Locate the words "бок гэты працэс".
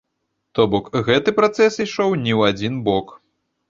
0.71-1.73